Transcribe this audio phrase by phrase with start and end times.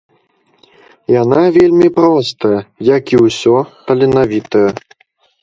[1.23, 2.59] Яна вельмі простая,
[2.97, 3.55] як і ўсё
[3.91, 4.65] таленавітае.